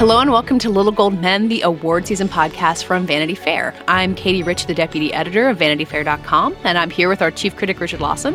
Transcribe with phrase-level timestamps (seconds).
[0.00, 3.74] Hello and welcome to Little Gold Men, the award season podcast from Vanity Fair.
[3.86, 7.78] I'm Katie Rich, the deputy editor of VanityFair.com, and I'm here with our chief critic,
[7.80, 8.34] Richard Lawson.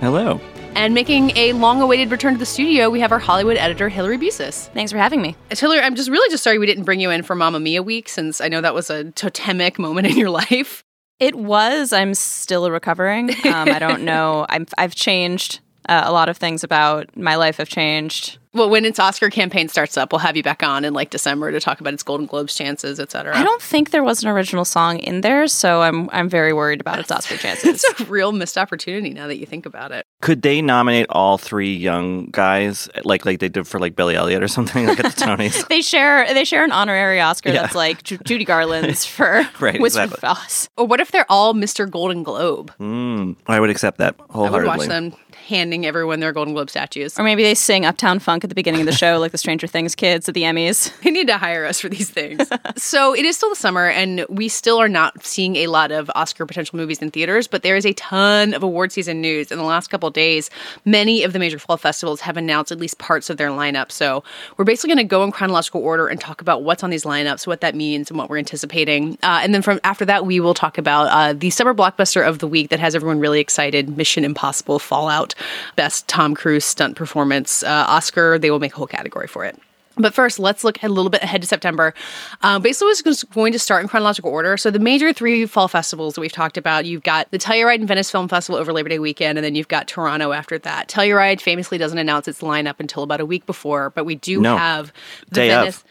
[0.00, 0.40] Hello.
[0.74, 4.18] And making a long awaited return to the studio, we have our Hollywood editor, Hillary
[4.18, 4.66] Busis.
[4.72, 5.36] Thanks for having me.
[5.50, 8.08] Hillary, I'm just really just sorry we didn't bring you in for Mamma Mia week
[8.08, 10.82] since I know that was a totemic moment in your life.
[11.20, 11.92] It was.
[11.92, 13.30] I'm still recovering.
[13.44, 14.46] Um, I don't know.
[14.48, 15.60] I'm, I've changed.
[15.88, 18.38] Uh, a lot of things about my life have changed.
[18.54, 21.50] Well, when its Oscar campaign starts up, we'll have you back on in like December
[21.50, 23.36] to talk about its Golden Globes chances, et cetera.
[23.36, 26.80] I don't think there was an original song in there, so I'm I'm very worried
[26.80, 27.84] about its Oscar chances.
[27.84, 30.06] it's a real missed opportunity now that you think about it.
[30.22, 34.40] Could they nominate all three young guys like like they did for like Billy Elliot
[34.42, 35.66] or something like at the Tonys?
[35.68, 37.62] they share they share an honorary Oscar Yeah.
[37.62, 40.28] that's like Ju- Judy Garland's for Right, Wizard exactly.
[40.28, 40.68] of Oz.
[40.76, 41.90] Or what if they're all Mr.
[41.90, 42.72] Golden Globe?
[42.78, 44.78] mm, I would accept that I would wholeheartedly.
[44.78, 45.12] watch them
[45.44, 47.18] handing everyone their Golden Globe statues.
[47.18, 49.66] Or maybe they sing Uptown Funk at the beginning of the show, like the Stranger
[49.66, 50.92] Things kids at the Emmys.
[51.04, 52.48] They need to hire us for these things.
[52.76, 56.10] so it is still the summer, and we still are not seeing a lot of
[56.14, 59.52] Oscar potential movies in theaters, but there is a ton of award season news.
[59.52, 60.48] In the last couple days,
[60.86, 63.92] many of the major fall festivals have announced at least parts of their lineup.
[63.92, 64.24] So
[64.56, 67.46] we're basically going to go in chronological order and talk about what's on these lineups,
[67.46, 69.18] what that means, and what we're anticipating.
[69.22, 72.38] Uh, and then from after that, we will talk about uh, the summer blockbuster of
[72.38, 75.33] the week that has everyone really excited Mission Impossible Fallout,
[75.76, 78.38] best Tom Cruise stunt performance uh, Oscar.
[78.38, 79.58] They will make a whole category for it.
[79.96, 81.94] But first, let's look a little bit ahead to September.
[82.42, 84.56] Um, basically, it's just going to start in chronological order.
[84.56, 87.86] So, the major three fall festivals that we've talked about you've got the Telluride and
[87.86, 90.88] Venice Film Festival over Labor Day weekend, and then you've got Toronto after that.
[90.88, 94.56] Telluride famously doesn't announce its lineup until about a week before, but we do No.
[94.56, 94.92] have
[95.28, 95.58] the Day of.
[95.60, 95.84] Venice.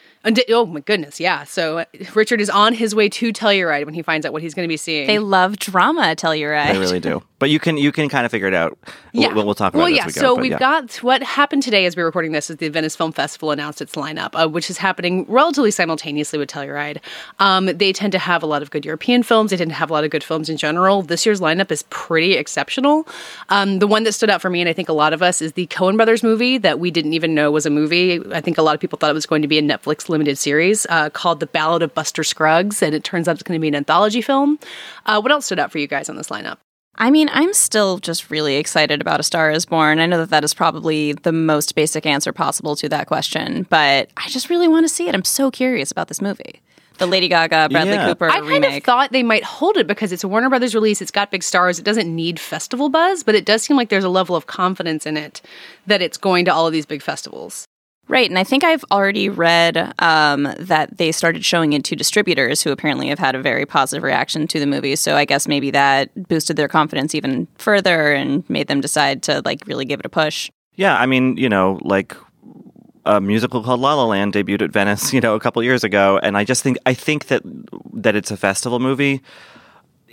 [0.49, 1.45] uh, Oh my goodness, yeah.
[1.45, 4.53] So uh, Richard is on his way to Telluride when he finds out what he's
[4.53, 5.07] going to be seeing.
[5.07, 6.73] They love drama, Telluride.
[6.73, 7.23] They really do.
[7.43, 8.79] But you can you can kind of figure it out.
[9.11, 10.05] Yeah, We'll, we'll talk about well, it yeah.
[10.05, 10.21] we go.
[10.21, 10.59] so we've yeah.
[10.59, 13.95] got what happened today as we're recording this is the Venice Film Festival announced its
[13.95, 16.99] lineup, uh, which is happening relatively simultaneously with Telluride.
[17.39, 19.51] Um, they tend to have a lot of good European films.
[19.51, 21.01] They tend to have a lot of good films in general.
[21.01, 23.05] This year's lineup is pretty exceptional.
[23.49, 25.41] Um, the one that stood out for me, and I think a lot of us,
[25.41, 28.21] is the Coen Brothers movie that we didn't even know was a movie.
[28.31, 30.37] I think a lot of people thought it was going to be a Netflix limited
[30.37, 33.61] series uh, called The Ballad of Buster Scruggs, and it turns out it's going to
[33.61, 34.59] be an anthology film.
[35.05, 36.59] Uh, what else stood out for you guys on this lineup?
[36.95, 39.99] I mean, I'm still just really excited about A Star is Born.
[39.99, 44.09] I know that that is probably the most basic answer possible to that question, but
[44.15, 45.15] I just really want to see it.
[45.15, 46.61] I'm so curious about this movie.
[46.99, 48.05] The Lady Gaga, Bradley Yeah.
[48.05, 48.77] Cooper I kind remake.
[48.77, 51.01] of thought they might hold it because it's a Warner Brothers release.
[51.01, 51.79] It's got big stars.
[51.79, 55.07] It doesn't need festival buzz, but it does seem like there's a level of confidence
[55.07, 55.41] in it
[55.87, 57.65] that it's going to all of these big festivals.
[58.13, 62.61] Right, and I think I've already read um, that they started showing it to distributors
[62.61, 64.95] who apparently have had a very positive reaction to the movie.
[64.95, 69.41] So I guess maybe that boosted their confidence even further and made them decide to
[69.45, 70.51] like really give it a push.
[70.75, 72.15] Yeah, I mean, you know, like
[73.03, 76.19] a musical called La La Land debuted at Venice, you know, a couple years ago,
[76.21, 77.41] and I just think I think that
[77.93, 79.23] that it's a festival movie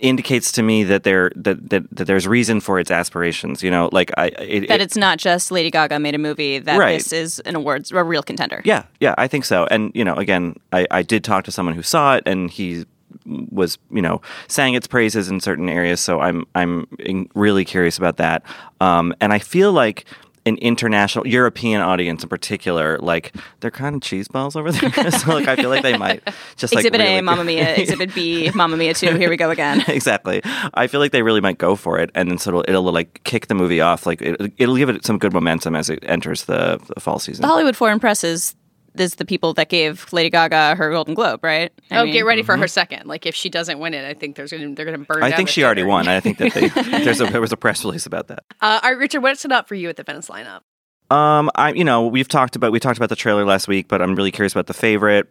[0.01, 3.63] indicates to me that there that, that, that there's reason for its aspirations.
[3.63, 6.59] You know, like I it, That it- it's not just Lady Gaga made a movie;
[6.59, 6.97] that Right.
[6.97, 8.61] this is an awards a real contender.
[8.65, 9.67] Yeah, yeah, I think so.
[9.71, 12.85] And you know, again, I, I did talk to someone who saw it, and he
[13.25, 16.01] was you know sang its praises in certain areas.
[16.01, 16.87] So I'm I'm
[17.35, 18.43] really curious about that.
[18.79, 20.05] Um, and I feel like
[20.45, 25.11] an international European audience in particular, like they're kind of cheeseballs over there.
[25.11, 26.23] so like I feel like they might
[26.57, 27.75] just like Exhibit really- A, Mamma Mia.
[27.75, 29.15] Exhibit B, Mamma Mia Two.
[29.15, 29.83] Here we go again.
[29.87, 30.41] exactly.
[30.73, 33.23] I feel like they really might go for it, and then so it'll, it'll like
[33.23, 34.05] kick the movie off.
[34.05, 37.41] Like it, it'll give it some good momentum as it enters the, the fall season.
[37.43, 38.55] The Hollywood Foreign Press is
[38.95, 41.71] is the people that gave Lady Gaga her Golden Globe, right?
[41.89, 43.07] I oh, mean- get ready for her second.
[43.07, 45.17] Like if she doesn't win it, I think there's gonna they're gonna burn.
[45.17, 45.23] Mm-hmm.
[45.23, 45.89] I down think the she already theater.
[45.89, 46.07] won.
[46.07, 46.67] I think that they,
[47.03, 48.43] there's a, there was a press release about that.
[48.61, 50.61] Uh, all right, Richard, what stood out for you at the Venice lineup?
[51.09, 54.01] Um, I you know we've talked about we talked about the trailer last week, but
[54.01, 55.29] I'm really curious about the favorite,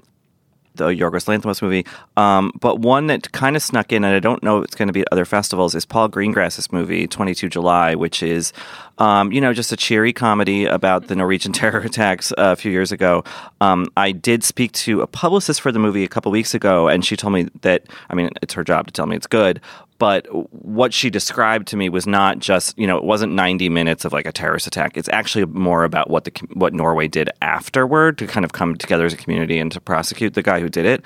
[0.75, 1.85] the Yorgos Lanthimos movie.
[2.17, 4.89] Um, but one that kind of snuck in, and I don't know if it's going
[4.89, 8.53] to be at other festivals, is Paul Greengrass's movie 22 July, which is,
[8.99, 12.73] um, you know, just a cheery comedy about the Norwegian terror attacks uh, a few
[12.73, 13.25] years ago.
[13.61, 17.05] Um, I did speak to a publicist for the movie a couple weeks ago, and
[17.05, 19.61] she told me that I mean it's her job to tell me it's good,
[20.01, 24.07] but what she described to me was not just you know it wasn't 90 minutes
[24.07, 24.97] of like a terrorist attack.
[24.97, 29.05] It's actually more about what the what norway did afterward to kind of come together
[29.05, 31.05] as a community and to prosecute the guy who did it.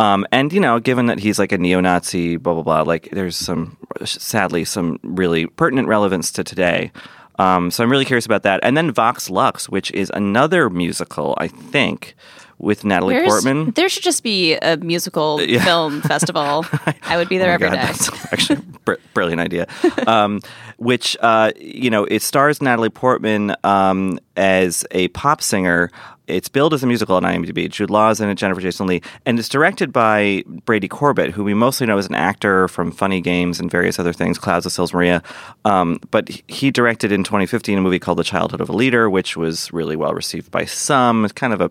[0.00, 3.36] Um, and you know given that he's like a neo-nazi blah blah blah like there's
[3.36, 6.90] some sadly some really pertinent relevance to today.
[7.38, 8.60] Um, so i'm really curious about that.
[8.62, 12.14] And then vox lux which is another musical i think
[12.60, 13.72] with Natalie There's- Portman.
[13.72, 16.64] There should just be a musical film festival.
[17.02, 17.82] I would be there Oh every my day.
[17.82, 19.66] That's actually a br- brilliant idea.
[20.06, 20.40] Um,
[20.78, 25.90] which uh, you know, it stars Natalie Portman um, as a pop singer.
[26.30, 27.68] It's billed as a musical on IMDb.
[27.70, 31.44] Jude Law is in it, Jennifer Jason Lee, and it's directed by Brady Corbet, who
[31.44, 34.72] we mostly know as an actor from Funny Games and various other things, Clouds of
[34.72, 35.22] Sils Maria.
[35.64, 39.36] Um, but he- directed in 2015 a movie called The Childhood of a Leader, which
[39.36, 41.24] was really well received by some.
[41.24, 41.70] It's kind of a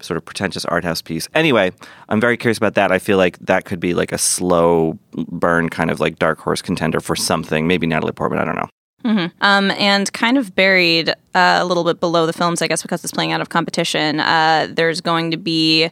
[0.00, 1.28] sort of pretentious art house piece.
[1.34, 1.72] Anyway,
[2.08, 2.92] I'm very curious about that.
[2.92, 6.60] I feel like that could be like a slow burn kind of like dark horse
[6.60, 7.66] contender for something.
[7.66, 8.38] Maybe Natalie Portman.
[8.38, 8.68] I don't know.
[9.40, 13.04] Um, and kind of buried uh, a little bit below the films, I guess, because
[13.04, 14.20] it's playing out of competition.
[14.20, 15.90] Uh, there's going to be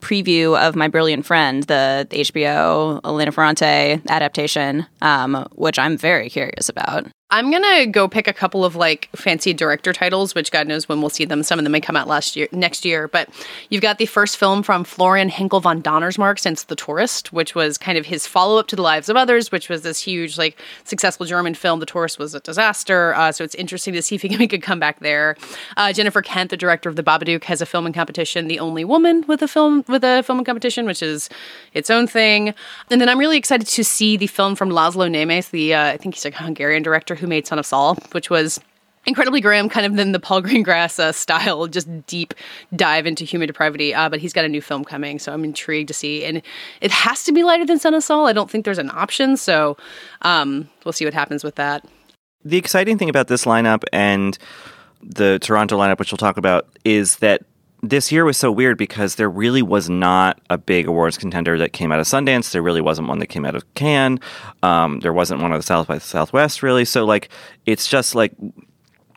[0.00, 6.28] preview of My Brilliant Friend, the, the HBO Elena Ferrante adaptation, um, which I'm very
[6.28, 7.06] curious about.
[7.34, 11.00] I'm gonna go pick a couple of like fancy director titles, which God knows when
[11.00, 11.42] we'll see them.
[11.42, 13.08] Some of them may come out last year, next year.
[13.08, 13.28] But
[13.70, 17.76] you've got the first film from Florian Henckel von Donnersmarck since The Tourist, which was
[17.76, 20.60] kind of his follow up to The Lives of Others, which was this huge, like,
[20.84, 21.80] successful German film.
[21.80, 24.52] The Tourist was a disaster, uh, so it's interesting to see if he can make
[24.52, 25.36] a comeback there.
[25.76, 28.46] Uh, Jennifer Kent, the director of The Babadook, has a film in competition.
[28.46, 31.28] The only woman with a film with a film in competition, which is
[31.72, 32.54] its own thing.
[32.92, 35.96] And then I'm really excited to see the film from Laszlo Nemes, the uh, I
[35.96, 38.60] think he's like a Hungarian director made Son of Saul, which was
[39.06, 42.34] incredibly grim, kind of in the Paul Greengrass uh, style, just deep
[42.74, 43.94] dive into human depravity.
[43.94, 46.24] Uh, but he's got a new film coming, so I'm intrigued to see.
[46.24, 46.42] And
[46.80, 48.26] it has to be lighter than Son of Saul.
[48.26, 49.76] I don't think there's an option, so
[50.22, 51.86] um, we'll see what happens with that.
[52.44, 54.36] The exciting thing about this lineup and
[55.02, 57.42] the Toronto lineup, which we'll talk about, is that
[57.90, 61.72] this year was so weird because there really was not a big awards contender that
[61.72, 62.52] came out of Sundance.
[62.52, 64.20] There really wasn't one that came out of Cannes.
[64.62, 66.84] Um, there wasn't one of the South by Southwest, really.
[66.84, 67.28] So, like,
[67.66, 68.32] it's just like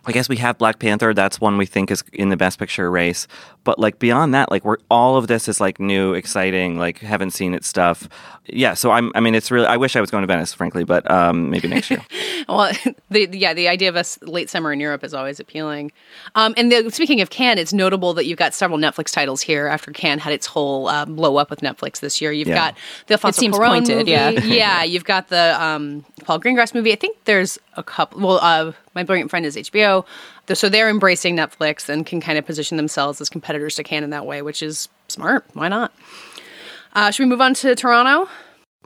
[0.08, 1.14] I guess we have Black Panther.
[1.14, 3.28] That's one we think is in the Best Picture race.
[3.68, 7.32] But like beyond that, like we're all of this is like new, exciting, like haven't
[7.32, 8.08] seen it stuff.
[8.46, 8.76] Yeah.
[8.76, 9.12] So I'm.
[9.14, 9.68] I mean, it's really.
[9.68, 12.00] I wish I was going to Venice, frankly, but um, maybe next year.
[12.48, 12.72] Well,
[13.10, 15.92] the, yeah, the idea of us late summer in Europe is always appealing.
[16.36, 19.68] Um, and the, speaking of Cannes, it's notable that you've got several Netflix titles here
[19.68, 22.32] after Cannes had its whole um, blow up with Netflix this year.
[22.32, 22.56] You've Yeah.
[22.72, 22.78] got
[23.08, 24.12] the Alfonso seems Cuarón pointed, movie.
[24.12, 24.30] yeah.
[24.40, 26.94] yeah, you've got the um, Paul Greengrass movie.
[26.94, 28.22] I think there's a couple.
[28.22, 30.06] Well, uh, My Brilliant Friend is HBO.
[30.54, 34.10] So they're embracing Netflix and can kind of position themselves as competitors to Cannes in
[34.12, 35.46] that way, which is smart.
[35.54, 35.94] Why not?
[36.94, 38.30] Uh, should we move on to Toronto?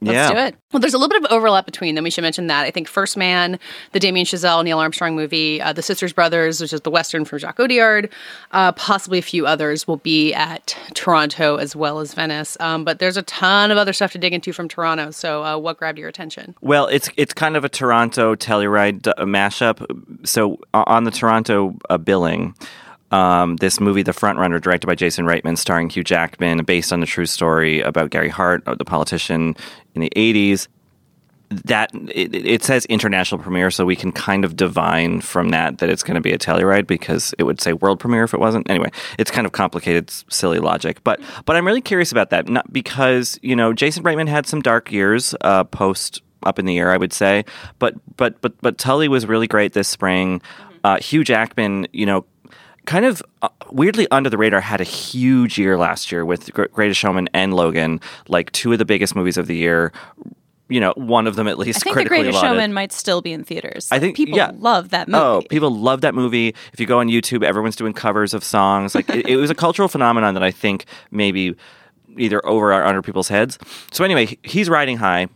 [0.04, 0.32] Let's yeah.
[0.32, 0.56] do it.
[0.72, 2.04] Well, there's a little bit of overlap between them.
[2.04, 2.66] We should mention that.
[2.66, 3.60] I think First Man,
[3.92, 7.38] the Damien Chazelle, Neil Armstrong movie, uh, The Sisters Brothers, which is the Western from
[7.38, 8.10] Jacques Audiard,
[8.52, 12.58] uh, possibly a few others will be at Toronto as well as Venice.
[12.60, 15.12] Um, but there's a ton of other stuff to dig into from Toronto.
[15.12, 16.56] So, uh, what grabbed your attention?
[16.62, 19.86] Well, it's it's kind of a Toronto Telluride uh, mashup.
[20.28, 22.56] So uh, on the Toronto uh, billing,
[23.12, 27.00] um, this movie, The Front Runner, directed by Jason Reitman, starring Hugh Jackman, based on
[27.00, 29.56] the true story about Gary Hart, uh, the politician
[29.96, 30.68] in the '80s.
[31.66, 35.90] That it, it says international premiere, so we can kind of divine from that that
[35.90, 38.70] it's going to be a Telluride because it would say world premiere if it wasn't.
[38.70, 38.90] Anyway,
[39.20, 43.38] it's kind of complicated, silly logic, but but I'm really curious about that, not because
[43.42, 46.98] you know Jason Reitman had some dark years uh, post up in the air, I
[46.98, 47.44] would say.
[47.80, 50.42] But but but but Tully was really great this spring.
[50.86, 52.26] Uh, Hugh Jackman, you know,
[52.86, 56.66] kind of uh, weirdly under the radar, had a huge year last year with Gr-
[56.66, 59.92] Greatest Showman and Logan, like two of the biggest movies of the year.
[60.70, 61.80] You know, one of them at least.
[61.80, 62.50] I think The Greatest lauded.
[62.50, 63.90] Showman might still be in theaters.
[63.92, 64.52] I think- people yeah.
[64.56, 65.22] love that movie.
[65.22, 66.56] Oh, people love that movie.
[66.72, 68.96] If you go on YouTube, everyone's doing covers of songs.
[68.96, 71.56] Like it, it was a cultural phenomenon that I think maybe
[72.18, 73.60] either over or under people's heads.
[73.92, 75.28] So anyway, he's riding high.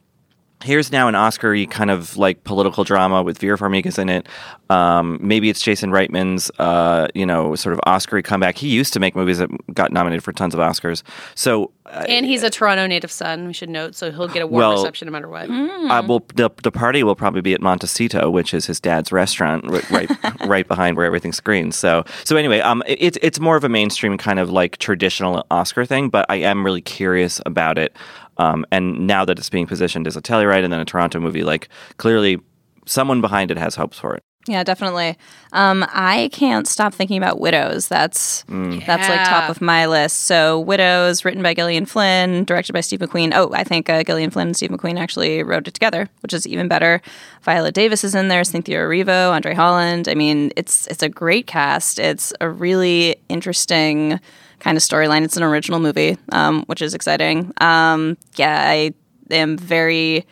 [0.64, 4.28] Here's now an Oscar kind of like political drama with Vera Farmiga's in it.
[4.70, 8.58] Um, maybe it's Jason Reitman's, uh, you know, sort of Oscar comeback.
[8.58, 11.04] He used to make movies that got nominated for tons of Oscars.
[11.36, 14.48] So, uh, And he's a Toronto native son, we should note, so he'll get a
[14.48, 15.50] warm Well- reception no matter what.
[15.52, 19.66] uh, well, the, the party will probably be at Montecito, which is his dad's restaurant,
[19.70, 20.10] right, right,
[20.48, 21.76] right behind where everything screens.
[21.76, 25.86] So, so anyway, um, it's it's more of a mainstream kind of like traditional Oscar
[25.86, 27.96] thing, but I am really curious about it.
[28.38, 31.44] Um, and now that it's being positioned as a Telluride and then a Toronto movie,
[31.44, 32.40] like clearly
[32.86, 34.24] someone behind it has hopes for it.
[34.48, 35.18] Yeah, definitely.
[35.54, 37.88] Um, I can't stop thinking about Widows.
[37.88, 40.22] That's that's like top of my list.
[40.22, 43.32] So Widows, written by Gillian Flynn, directed by Steve McQueen.
[43.34, 46.46] Oh, I think uh, Gillian Flynn and Steve McQueen actually wrote it together, which is
[46.46, 47.02] even better.
[47.42, 50.08] Viola Davis is in there, Cynthia Erivo, Andre Holland.
[50.08, 51.98] I mean, it's it's a great cast.
[51.98, 54.20] It's a really interesting
[54.66, 55.24] kind of storyline.
[55.24, 57.54] It's an original movie, um, which is exciting.
[57.62, 58.94] Um, yeah, I
[59.30, 60.26] am very.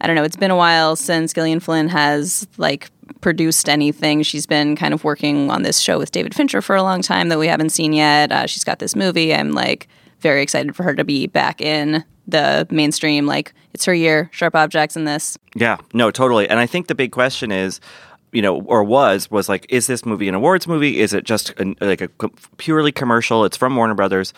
[0.00, 0.22] I don't know.
[0.22, 2.88] It's been a while since Gillian Flynn has like
[3.20, 4.22] produced anything.
[4.22, 7.28] She's been kind of working on this show with David Fincher for a long time
[7.28, 8.30] that we haven't seen yet.
[8.32, 9.34] Uh, she's got this movie.
[9.34, 9.88] I'm like
[10.20, 13.26] very excited for her to be back in the mainstream.
[13.26, 14.30] Like it's her year.
[14.32, 15.36] Sharp Objects in this.
[15.56, 16.48] Yeah, no, totally.
[16.48, 17.80] And I think the big question is,
[18.32, 21.00] you know, or was was like, is this movie an awards movie?
[21.00, 22.08] Is it just an, like a
[22.56, 23.44] purely commercial?
[23.44, 24.32] It's from Warner Brothers.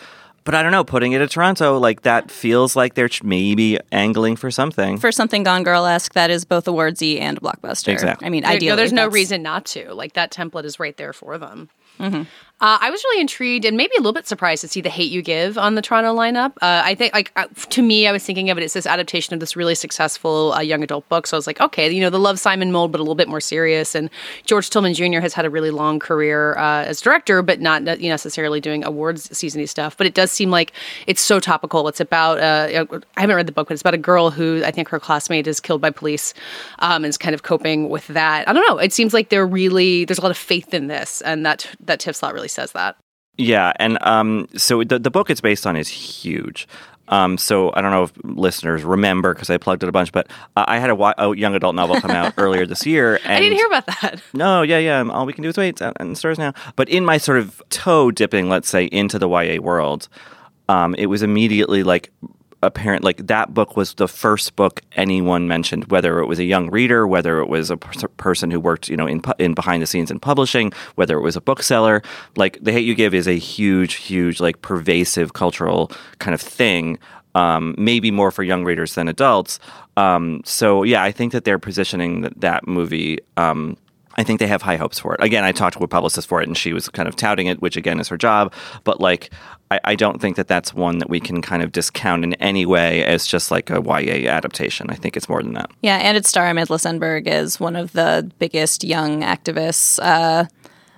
[0.45, 0.83] But I don't know.
[0.83, 4.97] Putting it at Toronto, like that feels like they're maybe angling for something.
[4.97, 7.89] For something Gone Girl esque that is both awardsy and blockbuster.
[7.93, 8.27] Exactly.
[8.27, 9.93] I mean, There- ideally, no, there's no reason not to.
[9.93, 11.69] Like that template is right there for them.
[11.99, 12.23] Mm-hmm.
[12.63, 15.11] Uh, I was really intrigued and maybe a little bit surprised to see the "Hate
[15.11, 16.53] You Give" on the Toronto lineup.
[16.61, 19.33] Uh, I think, like, uh, to me, I was thinking of it as this adaptation
[19.33, 21.27] of this really successful uh, young adult book.
[21.27, 23.27] So I was like, okay, you know, the Love Simon mold, but a little bit
[23.27, 23.95] more serious.
[23.95, 24.09] And
[24.45, 25.19] George Tillman Jr.
[25.19, 29.67] has had a really long career uh, as director, but not necessarily doing awards seasony
[29.67, 29.97] stuff.
[29.97, 30.71] But it does seem like
[31.05, 31.89] it's so topical.
[31.89, 32.85] It's about uh,
[33.17, 35.47] I haven't read the book, but it's about a girl who I think her classmate
[35.47, 36.33] is killed by police,
[36.79, 38.47] um, and is kind of coping with that.
[38.47, 38.77] I don't know.
[38.77, 41.99] It seems like they're really there's a lot of faith in this, and that that
[41.99, 42.95] Tiff Slot really says that.
[43.37, 46.67] Yeah, and um, so the the book it's based on is huge.
[47.09, 50.27] Um, so I don't know if listeners remember because I plugged it a bunch, but
[50.55, 53.19] uh, I had a, wi- a young adult novel come out earlier this year.
[53.23, 54.21] And I didn't hear about that.
[54.33, 55.03] No, yeah, yeah.
[55.11, 55.81] All we can do is wait.
[55.81, 56.53] and out in stores now.
[56.75, 60.07] But in my sort of toe dipping, let's say, into the YA world,
[60.69, 62.11] um, it was immediately like
[62.63, 63.03] apparent.
[63.03, 67.07] Like that book was the first book anyone mentioned, whether it was a young reader,
[67.07, 69.87] whether it was a pers- person who worked, you know, in pu- in behind the
[69.87, 72.01] scenes in publishing, whether it was a bookseller.
[72.35, 76.97] Like the hate you give is a huge, huge, like pervasive cultural kind of thing.
[77.35, 79.59] Um, maybe more for young readers than adults.
[79.97, 83.19] Um, so yeah, I think that they're positioning that, that movie.
[83.37, 83.75] Um,
[84.15, 85.23] I think they have high hopes for it.
[85.23, 87.61] Again, I talked to a publicist for it, and she was kind of touting it,
[87.61, 88.53] which again is her job.
[88.83, 89.31] But like,
[89.71, 92.65] I, I don't think that that's one that we can kind of discount in any
[92.65, 94.89] way as just like a YA adaptation.
[94.89, 95.71] I think it's more than that.
[95.81, 100.45] Yeah, and its star Amandla Stenberg is one of the biggest young activists uh,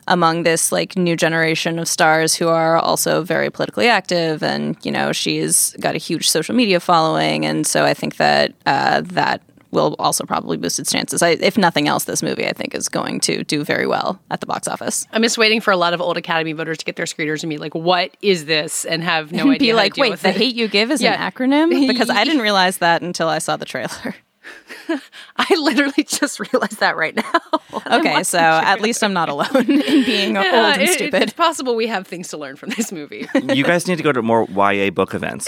[0.08, 4.92] among this like new generation of stars who are also very politically active, and you
[4.92, 9.42] know she's got a huge social media following, and so I think that uh, that
[9.76, 11.22] will also probably boost its chances.
[11.22, 14.40] I, if nothing else, this movie I think is going to do very well at
[14.40, 15.06] the box office.
[15.12, 17.50] I'm just waiting for a lot of old Academy voters to get their screeners and
[17.52, 19.70] be like, "What is this?" and have no idea.
[19.70, 21.14] Be like, wait, the it." hate you give is Yeah.
[21.24, 24.16] an acronym because I didn't realize that until I saw the trailer.
[25.38, 27.24] I literally just realized that right now.
[27.88, 31.22] Okay, so at least I'm not alone in being old and it- stupid.
[31.24, 33.28] It's possible we have things to learn from this movie.
[33.54, 35.48] You guys need to go to more YA book events.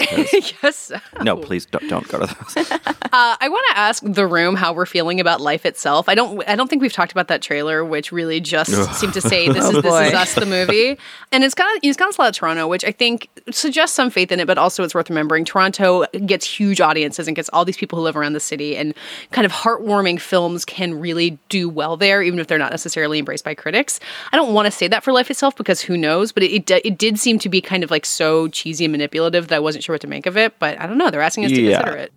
[0.62, 0.92] yes.
[1.22, 2.70] no, please don't, don't go to those.
[2.70, 6.08] Uh, I want to ask the room how we're feeling about life itself.
[6.08, 6.46] I don't.
[6.46, 9.64] I don't think we've talked about that trailer, which really just seemed to say this
[9.64, 10.98] is this is us, the movie,
[11.32, 14.30] and it's got it's got a lot of Toronto, which I think suggests some faith
[14.30, 15.44] in it, but also it's worth remembering.
[15.46, 18.94] Toronto gets huge audiences and gets all these people who live around the city, and
[19.30, 23.44] kind of heartwarming films can really do well there, even if they're not necessarily embraced
[23.44, 24.00] by critics.
[24.32, 26.70] I don't want to say that for life itself because who knows, but it it,
[26.84, 29.84] it did seem to be kind of like so cheesy and manipulative that I wasn't
[29.84, 30.58] sure what to make of it.
[30.58, 31.10] But I don't know.
[31.10, 32.12] They're asking us to consider it.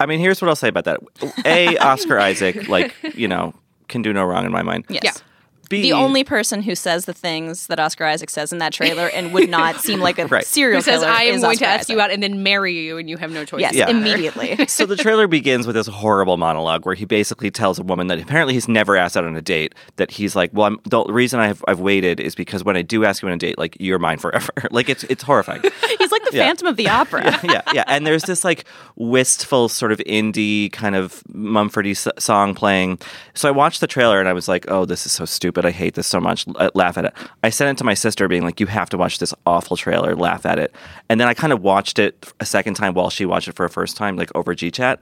[0.00, 1.00] I mean, here's what I'll say about that.
[1.44, 3.52] A, Oscar Isaac, like, you know,
[3.88, 4.84] can do no wrong in my mind.
[4.88, 5.02] Yes.
[5.04, 5.12] Yeah.
[5.68, 9.08] B, The only person who says the things that Oscar Isaac says in that trailer
[9.08, 10.44] and would not seem like a Right.
[10.46, 11.94] serial Who says killer I am is going Oscar to ask Isaac.
[11.94, 13.60] you out and then marry you, and you have no choice.
[13.60, 13.88] Yes, Yeah.
[13.90, 14.66] immediately.
[14.68, 18.18] so the trailer begins with this horrible monologue where he basically tells a woman that
[18.20, 19.74] apparently he's never asked out on a date.
[19.96, 23.04] That he's like, well, I'm, the reason I've I've waited is because when I do
[23.04, 24.52] ask you on a date, like you're mine forever.
[24.70, 25.62] like it's it's horrifying.
[25.98, 26.44] He's like the Yeah.
[26.46, 27.38] Phantom of the Opera.
[27.44, 27.84] yeah, yeah.
[27.86, 28.64] And there's this like
[28.96, 32.98] wistful sort of indie kind of Mumfordy s- song playing.
[33.34, 35.57] So I watched the trailer and I was like, oh, this is so stupid.
[35.64, 36.46] I hate this so much.
[36.58, 37.14] L- laugh at it.
[37.42, 40.14] I sent it to my sister, being like, you have to watch this awful trailer.
[40.14, 40.74] Laugh at it.
[41.08, 43.64] And then I kind of watched it a second time while she watched it for
[43.64, 44.98] a first time, like over GChat.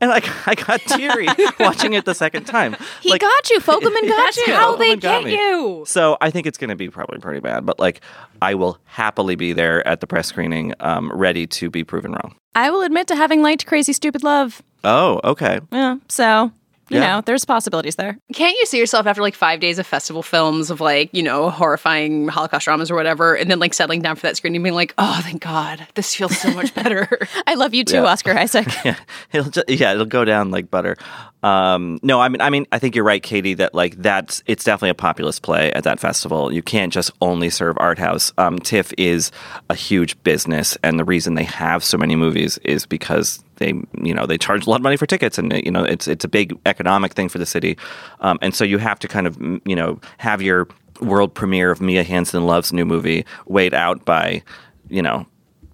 [0.00, 1.26] and I, I got teary
[1.60, 2.76] watching it the second time.
[3.00, 3.58] He Like, got you.
[3.60, 4.52] Fogelman got That's you.
[4.54, 5.32] how they Fogelman got get me.
[5.34, 5.84] you.
[5.86, 8.00] So I think it's going to be probably pretty bad, but like
[8.42, 12.34] I will happily be there at the press screening, um, ready to be proven wrong.
[12.54, 14.62] I will admit to having liked Crazy Stupid Love.
[14.84, 15.60] Oh, okay.
[15.72, 16.52] Yeah, so
[16.90, 17.16] you Yeah.
[17.16, 18.18] know, there's possibilities there.
[18.34, 21.50] Can't you see yourself after like five days of festival films of like, you know,
[21.50, 24.74] horrifying Holocaust dramas or whatever, and then like settling down for that screen and being
[24.74, 27.08] like, oh, thank God, this feels so much better.
[27.46, 28.04] I love you too, Yeah.
[28.04, 28.66] Oscar Isaac.
[28.84, 28.96] Yeah,
[29.32, 30.96] it'll just, yeah, it'll go down like butter.
[31.42, 33.54] Um, no, I mean, I mean, I think you're right, Katie.
[33.54, 36.52] That like that's it's definitely a populist play at that festival.
[36.52, 38.32] You can't just only serve art house.
[38.38, 39.30] Um, TIFF is
[39.70, 44.14] a huge business, and the reason they have so many movies is because they, you
[44.14, 46.28] know, they charge a lot of money for tickets, and you know, it's it's a
[46.28, 47.76] big economic thing for the city,
[48.20, 50.66] um, and so you have to kind of, you know, have your
[51.00, 54.42] world premiere of Mia Hansen Love's new movie weighed out by,
[54.88, 55.26] you know.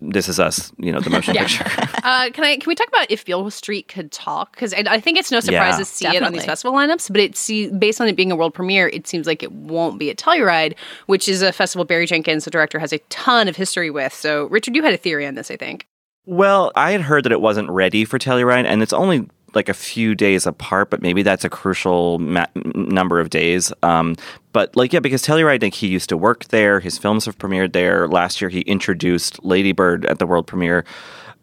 [0.06, 1.64] This is us, you know, the motion picture.
[2.04, 2.58] uh, can I?
[2.58, 4.52] Can we talk about if Beale Street could talk?
[4.52, 5.78] Because I, I think it's no surprise Yeah.
[5.78, 8.36] to see it on these festival lineups, but it see based on it being a
[8.36, 10.74] world premiere, it seems like it won't be at Telluride,
[11.06, 14.12] which is a festival Barry Jenkins, the director, has a ton of history with.
[14.12, 15.86] So, Richard, you had a theory on this, I think.
[16.26, 19.74] Well, I had heard that it wasn't ready for Telluride, and it's only like a
[19.74, 23.72] few days apart, but maybe that's a crucial ma- number of days.
[23.82, 24.16] Um,
[24.52, 26.80] but like, yeah, because Telluride, like, he used to work there.
[26.80, 28.08] His films have premiered there.
[28.08, 30.84] Last year, he introduced Lady Bird at the world premiere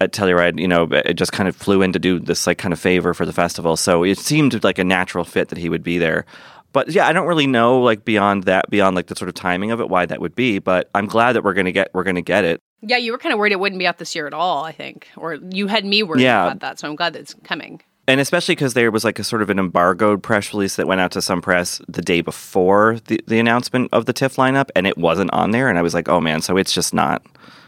[0.01, 0.59] at Telluride.
[0.59, 3.13] You know, it just kind of flew in to do this like kind of favor
[3.13, 3.77] for the festival.
[3.77, 6.25] So it seemed like a natural fit that he would be there.
[6.73, 9.71] But yeah, I don't really know like beyond that, beyond like the sort of timing
[9.71, 10.59] of it, why that would be.
[10.59, 12.61] But I'm glad that we're gonna get we're gonna get it.
[12.81, 14.71] Yeah, you were kind of worried it wouldn't be out this year at all, I
[14.71, 15.07] think.
[15.15, 16.45] Or you had me worried Yeah.
[16.45, 17.81] about that, so I'm glad that it's coming.
[18.07, 20.99] And especially because there was like a sort of an embargoed press release that went
[20.99, 24.87] out to some press the day before the, the announcement of the TIFF lineup, and
[24.87, 25.69] it wasn't on there.
[25.69, 27.23] And I was like, oh man, so it's just not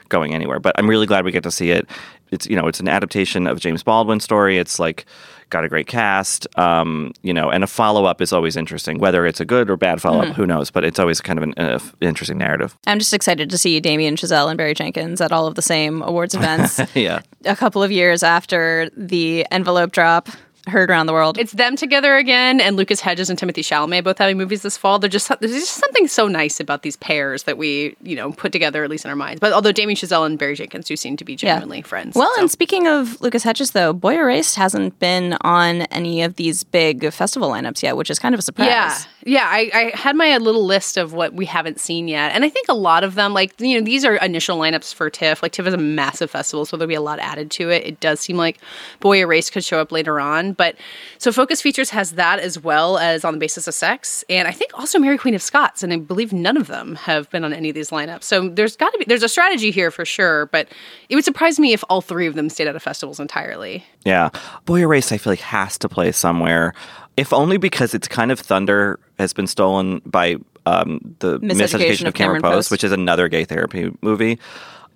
[0.10, 0.60] going anywhere.
[0.60, 1.88] But I'm really glad we get to see it.
[2.32, 4.58] It's you know, it's an adaptation of James Baldwin's story.
[4.58, 5.05] It's like
[5.54, 8.98] got a great cast, um, you know, and a follow up is always interesting.
[8.98, 10.72] Whether it's a good or bad follow up, who knows?
[10.72, 12.76] But it's always kind of an uh, interesting narrative.
[12.88, 16.02] I'm just excited to see Damien Chazelle and Barry Jenkins at all of the same
[16.02, 17.22] awards events yeah.
[17.46, 20.28] a couple of years after the envelope drop
[20.67, 21.38] heard around the world.
[21.38, 25.00] It's them together again, and Lucas Hedges and Timothée Chalamet both having movies this fall.
[25.00, 28.51] They're just there's just something so nice about these pairs that we you know put
[28.51, 29.39] together at least in our minds.
[29.39, 32.15] But although Damien Chazelle and Barry Jenkins do seem to be genuinely friends.
[32.15, 32.41] Well, so.
[32.41, 37.12] and speaking of Lucas Hedges, though, Boy Erased hasn't been on any of these big
[37.12, 38.67] festival lineups yet, which is kind of a surprise.
[38.67, 39.48] Yeah, yeah.
[39.50, 42.68] I, I had my little list of what we haven't seen yet, and I think
[42.70, 45.42] a lot of them, like you know, these are initial lineups for TIFF.
[45.42, 47.86] Like TIFF is a massive festival, so there'll be a lot added to it.
[47.86, 48.60] It does seem like
[49.00, 50.76] Boy Erased could show up later on, but
[51.18, 54.52] so Focus Features has that as well as on the basis of sex, and I
[54.52, 57.54] think also Mary Queen of Scots, and I believe none of them have been on
[57.54, 58.24] any of these lineups.
[58.24, 60.68] So there's got to be there's a strategy here for sure, but
[61.10, 63.86] it would surprise me if all three of them stayed out of festivals entirely.
[64.06, 64.30] Yeah.
[64.66, 66.74] Boy Erased, I feel like, has to play somewhere,
[67.17, 72.13] if only because it's kind of Thunder has been stolen by um, the Miseducation of
[72.13, 74.39] Cameron Post, which is another gay therapy movie.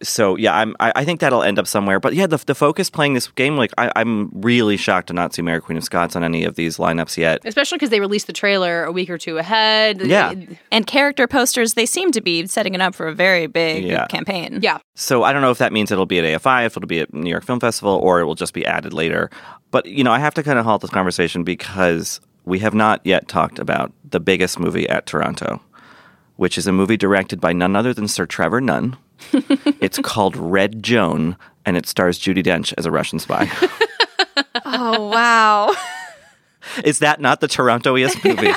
[0.02, 2.00] So yeah, I'm, I, I think that'll end up somewhere.
[2.00, 5.34] But yeah, the, the focus playing this game, like I, I'm really shocked to not
[5.34, 7.42] see Mary Queen of Scots on any of these lineups yet.
[7.46, 10.02] Especially because they released the trailer a week or two ahead.
[10.02, 10.34] Yeah.
[10.72, 14.06] And character posters, they seem to be setting it up for a very big Yeah.
[14.08, 14.60] campaign.
[14.62, 14.78] Yeah.
[14.96, 17.14] So I don't know if that means it'll be at AFI, if it'll be at
[17.14, 19.30] New York Film Festival, or it will just be added later.
[19.72, 23.02] But you know, I have to kind of halt this conversation because we have not
[23.04, 25.62] yet talked about the biggest movie at Toronto,
[26.38, 28.96] which is a movie directed by none other than Sir Trevor Nunn.
[29.82, 33.50] it's called Red Joan, and it stars Judi Dench as a Russian spy.
[34.66, 35.74] Oh, wow.
[36.84, 38.52] is that not the Torontoiest movie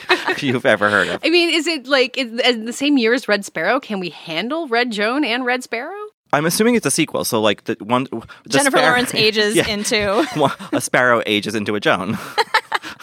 [0.46, 1.20] you've ever heard of?
[1.24, 3.78] I mean, is it like is, is the same year as Red Sparrow?
[3.80, 5.96] Can we handle Red Joan and Red Sparrow?
[6.32, 7.24] I'm assuming it's a sequel.
[7.24, 9.68] So like the one, the Jennifer sparrow- Lawrence ages Yeah.
[9.68, 10.26] into
[10.72, 12.18] a sparrow ages into a Joan.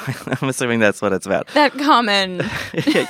[0.42, 1.48] I'm assuming that's what it's about.
[1.50, 2.42] that common.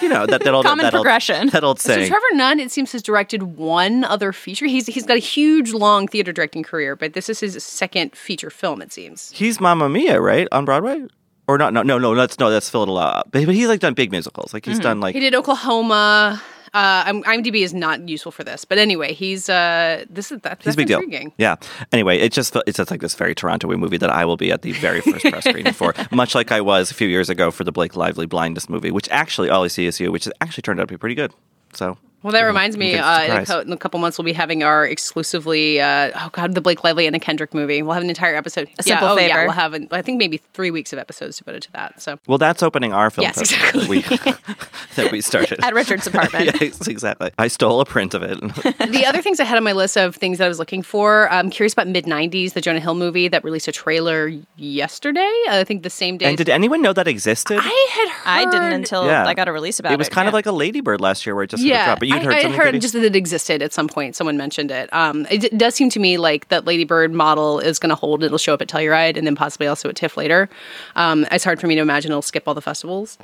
[0.01, 1.49] You know that, that old Common that old- progression.
[1.49, 1.95] that old So.
[1.95, 4.65] Trevor Nunn, it seems, has directed one other feature.
[4.65, 8.49] He's he's got a huge, long theater directing career, but this is his second feature
[8.49, 8.81] film.
[8.81, 9.31] It seems.
[9.31, 11.05] He's Mamma Mia, right, on Broadway?
[11.47, 11.73] Or not?
[11.73, 12.13] No, no, no.
[12.15, 12.49] That's no.
[12.49, 14.53] That's Phil But, but he's like done big musicals.
[14.53, 14.83] Like he's mm-hmm.
[14.83, 16.41] done like He did Oklahoma.
[16.77, 20.59] Uh, I'm- IMDb is not useful for this, but anyway, he's uh, this is that,
[20.59, 21.33] he's that's a big deal.
[21.37, 21.55] Yeah.
[21.91, 24.61] Anyway, it just it's just like this very Toronto movie that I will be at
[24.61, 27.63] the very first press screening for, much like I was a few years ago for
[27.63, 30.79] the Blake Lively Blindness movie, which actually all I see is you, which actually turned
[30.79, 31.33] out to be pretty good.
[31.73, 32.95] So Well, that reminds me.
[32.95, 33.51] Uh, in, a surprised.
[33.51, 35.79] cou- in a couple months, we'll be having our exclusively.
[35.79, 37.81] Uh, oh God, the Blake Lively and Anna Kendrick movie.
[37.81, 38.69] We'll have an entire episode.
[38.79, 39.73] A Simple yeah, oh, Yeah, we'll have.
[39.73, 42.01] An, I think maybe three weeks of episodes devoted to that.
[42.01, 44.01] So Well, that's opening our film Yes, festival that we,
[45.03, 45.63] that we started.
[45.63, 46.59] At Richard's apartment.
[46.59, 47.31] yes, exactly.
[47.37, 48.39] I stole a print of it.
[48.91, 51.29] the other things I had on my list of things that I was looking for.
[51.31, 55.31] I'm curious about mid '90s, the Jonah Hill movie that released a trailer yesterday.
[55.49, 56.25] I think the same day.
[56.25, 57.59] and did anyone know that existed?
[57.61, 58.47] I had heard.
[58.47, 59.25] I didn't until Yeah.
[59.25, 59.95] I got a release about it.
[59.95, 61.85] it was kind of like a Ladybird last year where it just sort of Yeah,
[61.85, 62.03] dropped.
[62.09, 62.59] But you'd I, heard I had something.
[62.59, 64.15] heard just that it existed at some point.
[64.15, 64.91] Someone mentioned it.
[64.93, 68.23] Um, it does seem to me like that Ladybird model is going to hold.
[68.23, 70.49] It'll show up at Telluride and then possibly also at TIFF later.
[70.95, 73.17] Um, it's hard for me to imagine it'll skip all the festivals.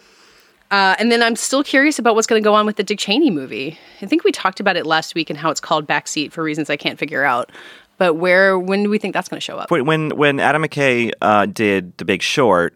[0.72, 2.98] Uh, and then I'm still curious about what's going to go on with the Dick
[2.98, 3.78] Cheney movie.
[4.02, 6.70] I think we talked about it last week and how it's called Backseat for reasons
[6.70, 7.52] I can't figure out.
[8.00, 9.70] But where, when do we think that's going to show up?
[9.70, 12.76] Wait, when when Adam McKay uh, did The Big Short,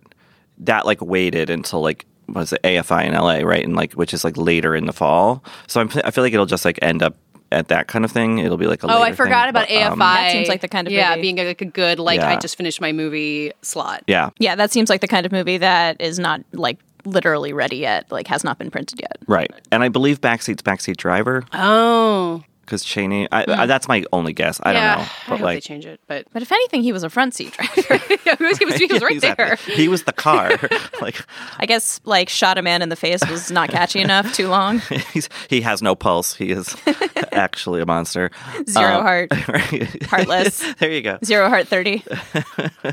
[0.60, 3.64] that like waited until like was it AFI in LA, right?
[3.64, 5.44] And like which is like later in the fall.
[5.68, 7.16] So I'm, I feel like it'll just like end up
[7.52, 8.40] at that kind of thing.
[8.40, 9.92] It'll be like a Oh, I forgot thing, about but, AFI.
[9.92, 12.36] um, That seems like the kind of yeah, movie- being like a good like I
[12.38, 14.04] just finished my movie slot.
[14.08, 17.78] yeah, Yeah, that seems like the kind of movie that is not like literally ready
[17.78, 19.18] yet, like has not been printed yet.
[19.28, 19.50] right.
[19.72, 23.28] And I believe Backseat's Backseat Driver Oh, because Cheney.
[23.32, 24.60] I, I, that's my only guess.
[24.62, 24.96] I yeah.
[24.96, 27.04] don't know, I but hope like they change it, but But if anything, he was
[27.04, 28.00] a front seat driver.
[28.26, 29.46] yeah, he was, he was, he was right Exactly.
[29.46, 29.56] there.
[29.76, 30.52] He was the car.
[31.02, 31.16] like
[31.60, 34.80] I guess like shot a man in the face was not catchy enough too long.
[35.14, 36.36] he's, he has no pulse.
[36.36, 36.76] He is
[37.32, 38.32] actually a monster.
[38.70, 39.34] Zero Um, heart,
[40.06, 40.64] heartless.
[40.80, 41.18] there you go.
[41.24, 42.04] Zero heart thirty.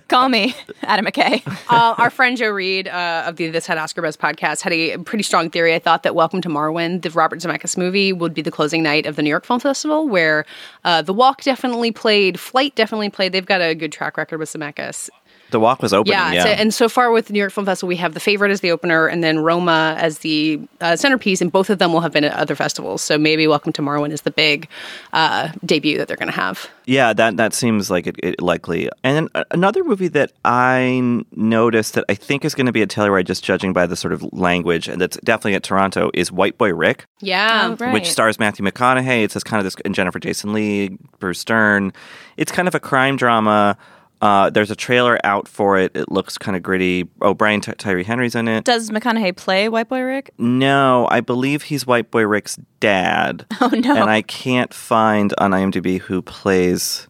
[0.08, 1.42] Call me, Adam McKay.
[1.68, 4.98] uh, our friend Joe Reed uh, of the This Had Oscar Buzz podcast had a
[4.98, 5.74] pretty strong theory.
[5.74, 9.06] I thought that Welcome to Marwen, the Robert Zemeckis movie, would be the closing night
[9.06, 10.44] of the New York Film Festival, where
[10.84, 13.32] uh, The Walk definitely played, Flight definitely played.
[13.32, 15.10] They've got a good track record with Zemeckis.
[15.54, 16.10] The walk was open.
[16.10, 16.42] Yeah, Yeah.
[16.42, 18.60] so- and so far with the New York Film Festival, we have The Favorite as
[18.60, 22.12] the opener, and then Roma as the uh, centerpiece, and both of them will have
[22.12, 23.02] been at other festivals.
[23.02, 24.66] So maybe Welcome to Marwen is the big
[25.12, 26.68] uh, debut that they're going to have.
[26.86, 28.90] Yeah, that that seems like it, it likely.
[29.04, 32.88] And then another movie that I noticed that I think is going to be at
[32.88, 36.58] Telluride, just judging by the sort of language, and that's definitely at Toronto, is White
[36.58, 37.94] Boy Rick, Yeah, Oh, right.
[37.94, 39.22] which stars Matthew McConaughey.
[39.24, 41.92] It's this kind of this and Jennifer Jason Lee, Bruce Dern.
[42.36, 43.78] It's kind of a crime drama.
[44.24, 45.94] Uh, there's a trailer out for it.
[45.94, 47.06] It looks kind of gritty.
[47.20, 48.64] Oh, Brian Ty- Tyree Henry's in it.
[48.64, 50.30] Does McConaughey play White Boy Rick?
[50.38, 53.44] No, I believe he's White Boy Rick's dad.
[53.60, 53.94] Oh no.
[53.94, 57.06] And I can't find on IMDb who plays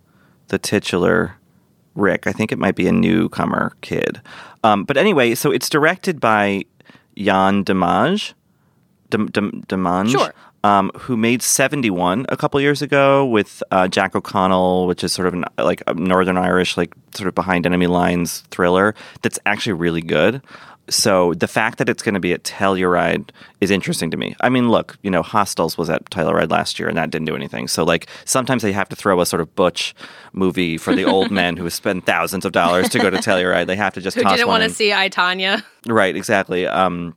[0.49, 1.37] the titular
[1.95, 2.27] Rick.
[2.27, 4.21] I think it might be a newcomer kid.
[4.65, 6.65] Um, but anyway, so it's directed by
[7.15, 8.35] Yann Demange.
[9.11, 10.35] Dem- Dem- Demange, Sure.
[10.65, 15.29] Um, who made 71 a couple years ago with uh, Jack O'Connell, which is sort
[15.29, 19.75] of an, like a Northern Irish, like sort of behind enemy lines thriller that's actually
[19.75, 20.41] really good.
[20.91, 24.37] So the fact that it's going to be at Telluride is interesting to me.
[24.41, 27.35] I mean, look, you know, Hostiles was at Telluride last year and that didn't do
[27.35, 27.69] anything.
[27.69, 29.95] So like sometimes they have to throw a sort of butch
[30.33, 33.67] movie for the old men who spend thousands of dollars to go to Telluride.
[33.67, 35.63] They have to just who didn't want to see I Tonya?
[35.87, 36.67] Right, exactly.
[36.67, 37.15] Um,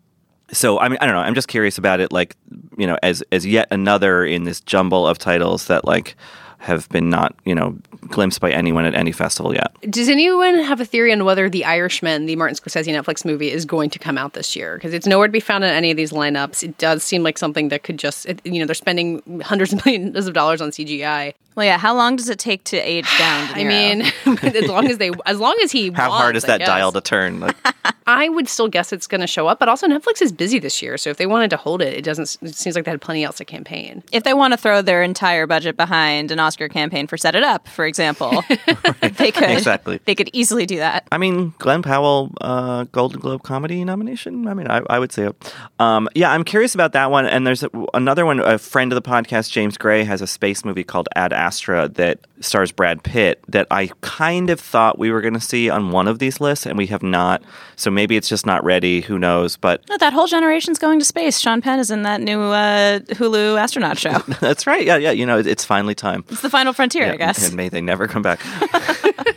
[0.51, 1.21] so I mean, I don't know.
[1.21, 2.36] I'm just curious about it, like
[2.77, 6.15] you know, as as yet another in this jumble of titles that like
[6.60, 9.71] have been not you know glimpsed by anyone at any festival yet.
[9.91, 13.63] Does anyone have a theory on whether The Irishman, the Martin Scorsese Netflix movie, is
[13.65, 14.75] going to come out this year?
[14.75, 16.63] Because it's nowhere to be found in any of these lineups.
[16.63, 19.86] It does seem like something that could just, it- you know, they're spending hundreds of
[19.86, 21.33] millions of dollars on CGI.
[21.55, 21.77] Well, yeah.
[21.77, 23.53] How long does it take to age down?
[23.53, 24.01] De I mean,
[24.55, 26.67] as long as they, as long as he, How wants, hard is I that guess.
[26.67, 27.39] dial to turn?
[27.39, 27.55] Like,
[28.07, 30.81] I would still guess it's going to show up, but also Netflix is busy this
[30.81, 32.37] year, so if they wanted to hold it, it doesn't.
[32.41, 34.03] It seems like they had plenty else to campaign.
[34.11, 37.43] if they want to throw their entire budget behind an Oscar campaign for Set It
[37.43, 38.43] Up, for example,
[39.01, 39.51] they could.
[39.51, 39.99] Exactly.
[40.05, 41.07] They could easily do that.
[41.11, 44.47] I mean, Glen Powell, uh, Golden Globe comedy nomination.
[44.47, 45.53] I mean, I, I would say it.
[45.79, 47.25] Um, yeah, I'm curious about that one.
[47.25, 48.39] And there's a, another one.
[48.39, 52.19] A friend of the podcast, James Gray, has a space movie called Ad Astra that
[52.39, 53.43] stars Brad Pitt.
[53.49, 56.65] That I kind of thought we were going to see on one of these lists,
[56.65, 57.43] and we have not.
[57.75, 59.01] So maybe it's just not ready.
[59.01, 59.57] Who knows?
[59.57, 61.39] But No, that whole generation's going to space.
[61.39, 64.17] Sean Penn is in that new uh, Hulu astronaut show.
[64.39, 64.86] that's right.
[64.86, 65.12] Yeah, yeah.
[65.12, 66.23] You know, it's finally time.
[66.29, 67.47] It's the final frontier, I guess.
[67.47, 68.39] And may they never come back.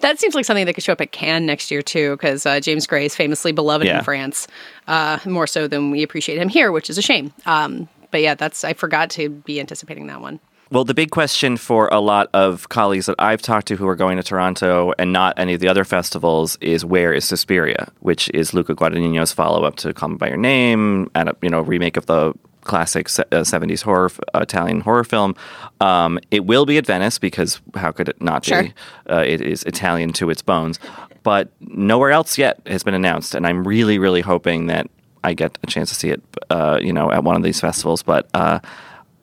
[0.00, 2.60] That seems like something that could show up at Cannes next year too, because uh,
[2.60, 3.98] James Gray is famously beloved Yeah.
[3.98, 4.46] in France,
[4.86, 7.32] uh, more so than we appreciate him here, which is a shame.
[7.46, 10.40] Um, but yeah, that's I forgot to be anticipating that one.
[10.72, 13.94] Well, the big question for a lot of colleagues that I've talked to who are
[13.94, 18.30] going to Toronto and not any of the other festivals is where is Suspiria, which
[18.30, 21.98] is Luca Guadagnino's follow-up to Call Me by Your Name, and a you know remake
[21.98, 22.32] of the
[22.62, 25.34] classic uh, 70s horror uh, Italian horror film.
[25.82, 28.62] Um, it will be at Venice because how could it not Sure.
[28.62, 28.74] be?
[29.10, 30.78] Uh, it is Italian to its bones,
[31.22, 34.88] but nowhere else yet has been announced, and I'm really, really hoping that
[35.22, 38.02] I get a chance to see it, uh, you know, at one of these festivals.
[38.02, 38.60] But uh,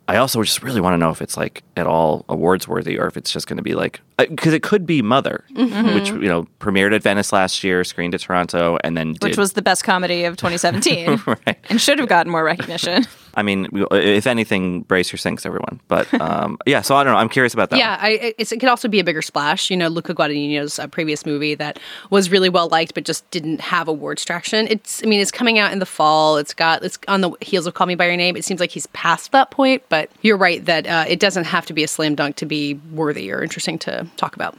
[0.10, 3.06] I also just really want to know if it's like at all awards worthy or
[3.06, 5.93] if it's just going to be like because it could be Mother, Mm-hmm.
[5.95, 9.53] which you know premiered at Venice last year, screened at Toronto, and then which was
[9.53, 11.19] the best comedy of 2017
[11.69, 13.05] and should have gotten more recognition.
[13.36, 15.79] I mean, if anything, brace your sinks, everyone.
[15.88, 17.19] But um, yeah, so I don't know.
[17.19, 17.77] I'm curious about that.
[17.77, 19.69] Yeah, I, it's, it could also be a bigger splash.
[19.69, 21.79] You know, Luca Guadagnino's uh, previous movie that
[22.10, 24.67] was really well liked, but just didn't have awards traction.
[24.67, 26.38] It's, I mean, it's coming out in the fall.
[26.38, 28.36] It's got, it's on the heels of Call Me by Your Name.
[28.36, 31.65] It seems like he's past that point, but you're right that uh, it doesn't have
[31.67, 34.58] to be a slam dunk to be worthy or interesting to talk about.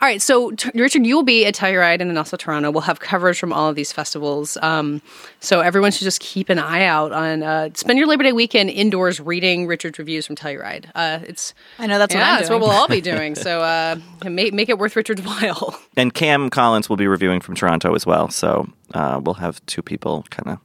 [0.00, 2.70] All right, so t- Richard, you will be at Telluride and then also Toronto.
[2.70, 4.56] We'll have coverage from all of these festivals.
[4.62, 5.02] Um,
[5.40, 7.42] so everyone should just keep an eye out on.
[7.42, 10.84] Uh, spend your Labor Day weekend indoors reading Richard's reviews from Telluride.
[10.94, 12.60] Uh, it's I know that's what yeah, I'm that's doing.
[12.60, 13.34] what we'll all be doing.
[13.34, 15.76] So uh, make make it worth Richard's while.
[15.96, 18.30] And Cam Collins will be reviewing from Toronto as well.
[18.30, 20.58] So uh, we'll have two people kind of.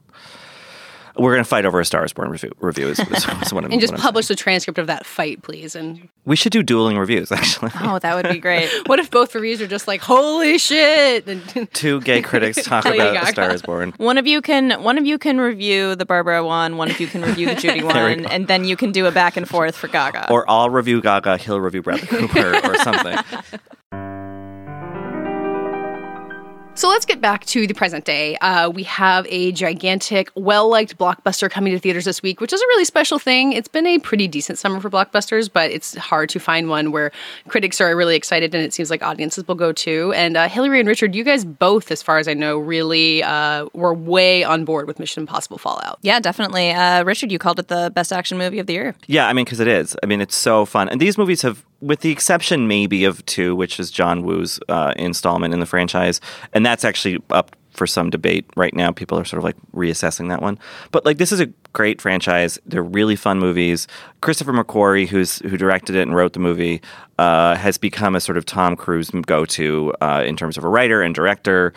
[1.16, 2.52] We're going to fight over a Star is Born review.
[2.58, 5.06] review is, is, is what I'm, And just what I'm publish the transcript of that
[5.06, 5.76] fight, please.
[5.76, 6.08] And.
[6.24, 7.70] We should do dueling reviews, actually.
[7.80, 8.68] Oh, that would be great.
[8.86, 13.22] what if both reviews are just like, "Holy shit!" And Two gay critics talk about
[13.22, 13.92] A Star is Born.
[13.98, 17.06] One of you can one of you can review the Barbra one, one of you
[17.06, 19.88] can review the Judy one, and then you can do a back and forth for
[19.88, 20.30] Gaga.
[20.30, 23.16] Or I'll review Gaga, he'll review Bradley Cooper, or something.
[26.76, 28.36] So let's get back to the present day.
[28.38, 32.60] Uh, we have a gigantic, well liked blockbuster coming to theaters this week, which is
[32.60, 33.52] a really special thing.
[33.52, 37.12] It's been a pretty decent summer for blockbusters, but it's hard to find one where
[37.46, 40.12] critics are really excited and it seems like audiences will go too.
[40.16, 43.66] And uh, Hillary and Richard, you guys both, as far as I know, really uh,
[43.72, 46.00] were way on board with Mission Impossible Fallout.
[46.02, 46.72] yeah, definitely.
[46.72, 48.96] Uh, Richard, you called it the best action movie of the year.
[49.06, 49.96] Yeah, I mean, because it is.
[50.02, 50.88] I mean, it's so fun.
[50.88, 54.92] And these movies have, with the exception maybe of two, which is John Woo's uh,
[54.96, 56.20] installment in the franchise,
[56.52, 58.90] and that's actually up for some debate right now.
[58.92, 60.58] People are sort of like reassessing that one.
[60.92, 62.58] But like, this is a great franchise.
[62.64, 63.86] They're really fun movies.
[64.20, 66.80] Christopher McQuarrie, who's who directed it and wrote the movie,
[67.18, 71.02] uh, has become a sort of Tom Cruise go-to uh, in terms of a writer
[71.02, 71.72] and director.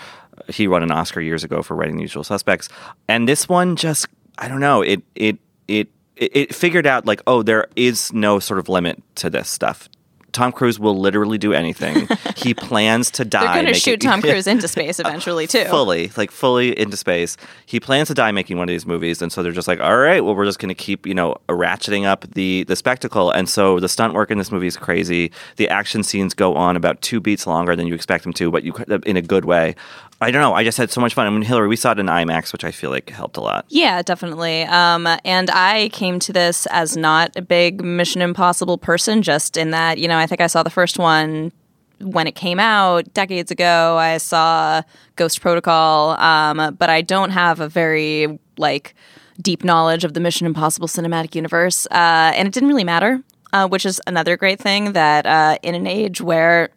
[0.50, 2.70] He won an Oscar years ago for writing The Usual Suspects,
[3.08, 7.22] and this one just I don't know it it it it it figured out like
[7.26, 9.89] oh there is no sort of limit to this stuff.
[10.31, 12.07] Tom Cruise will literally do anything.
[12.35, 13.41] he plans to die.
[13.41, 15.65] They're going to shoot Tom Cruise into space eventually oh, too.
[15.65, 17.37] fully, like fully into space.
[17.65, 19.97] He plans to die making one of these movies, and so they're just like, all
[19.97, 23.31] right, well, we're just going to keep, you know, ratcheting up the the spectacle.
[23.31, 25.31] And so the stunt work in this movie is crazy.
[25.55, 28.63] The action scenes go on about two beats longer than you expect them to, but
[28.63, 28.73] you
[29.05, 29.75] in a good way.
[30.19, 30.53] I don't know.
[30.53, 31.27] I just had so much fun.
[31.27, 33.65] I mean, Hillary, we saw it in IMAX, which I feel like helped a lot.
[33.69, 34.63] Yeah, definitely.
[34.63, 39.69] Um, and I came to this as not a big Mission Impossible person, just in
[39.71, 41.51] that, you know, I think I saw the first one
[41.99, 43.97] when it came out decades ago.
[43.97, 44.82] I saw
[45.17, 48.95] Ghost Protocol, um, but I don't have a very, like,
[49.39, 51.86] deep knowledge of the Mission Impossible cinematic universe.
[51.91, 53.21] Uh, and it didn't really matter,
[53.53, 56.69] uh, which is another great thing that uh, in an age where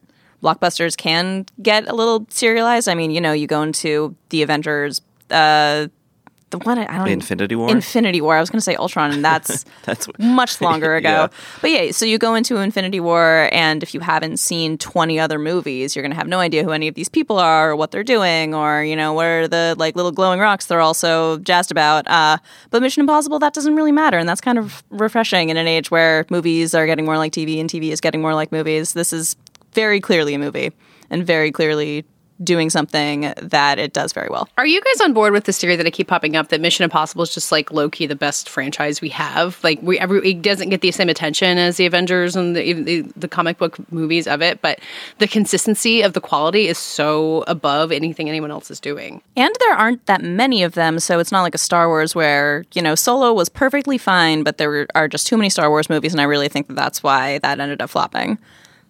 [0.42, 2.88] blockbusters can get a little serialized.
[2.88, 5.00] I mean, you know, you go into the Avengers,
[5.30, 5.88] uh,
[6.50, 7.70] the one I don't Infinity War.
[7.70, 8.36] Infinity War.
[8.36, 11.08] I was going to say Ultron, and that's That's much longer ago.
[11.08, 11.28] Yeah.
[11.60, 15.38] But yeah, so you go into Infinity War, and if you haven't seen twenty other
[15.38, 17.92] movies, you're going to have no idea who any of these people are, or what
[17.92, 21.70] they're doing, or you know what are the like little glowing rocks they're also jazzed
[21.70, 22.08] about.
[22.08, 22.38] Uh,
[22.70, 25.90] but Mission Impossible, that doesn't really matter, and that's kind of refreshing in an age
[25.90, 28.92] where movies are getting more like TV, and TV is getting more like movies.
[28.92, 29.36] This is
[29.72, 30.72] very clearly a movie,
[31.10, 32.04] and very clearly
[32.42, 34.48] doing something that it does very well.
[34.56, 36.84] Are you guys on board with this theory that I keep popping up that Mission
[36.84, 39.62] Impossible is just like low key the best franchise we have?
[39.62, 43.02] Like we every it doesn't get the same attention as the Avengers and the, the
[43.16, 44.80] the comic book movies of it, but
[45.18, 49.20] the consistency of the quality is so above anything anyone else is doing.
[49.36, 52.64] And there aren't that many of them, so it's not like a Star Wars where,
[52.72, 56.12] you know, Solo was perfectly fine, but there are just too many Star Wars movies,
[56.12, 58.38] and I really think that that's why that ended up flopping.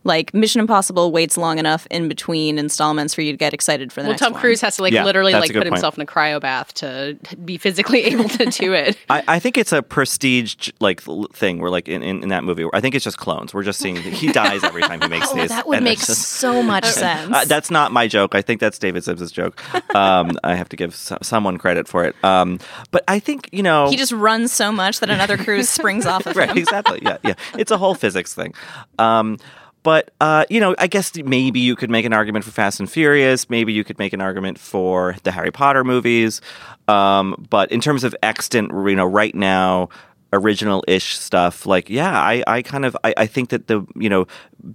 [0.02, 4.00] Like, Mission Impossible waits long enough in between installments for you to get excited for
[4.00, 4.40] the Well, next Tom one.
[4.40, 5.66] Cruise has to like Yeah, literally like put point.
[5.66, 8.96] himself in a cryo bath to be physically able to do it.
[9.10, 11.58] I, I think it's a prestige like l- thing.
[11.60, 13.52] Where like in, in, in that movie, I think it's just clones.
[13.52, 15.50] We're just seeing he dies every time he makes Oh, these.
[15.50, 17.34] that would and make it's just- so much sense.
[17.34, 18.34] Uh, that's not my joke.
[18.34, 19.60] I think that's David Sims' joke.
[19.94, 22.14] Um, I have to give so- someone credit for it.
[22.24, 22.58] Um,
[22.90, 26.26] but I think you know he just runs so much that another cruise springs off
[26.26, 26.56] of right him.
[26.58, 28.54] exactly yeah yeah it's a whole physics thing
[28.98, 29.36] um,
[29.82, 32.90] but uh, you know i guess maybe you could make an argument for fast and
[32.90, 33.48] furious.
[33.50, 36.40] Maybe you could make an argument for the harry potter movies.
[36.88, 39.88] Um, but in terms of extant you know right now
[40.32, 44.28] original-ish stuff like yeah i, I kind of I, I think that the you know